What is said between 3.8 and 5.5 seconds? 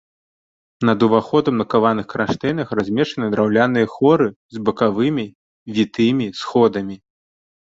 хоры з бакавымі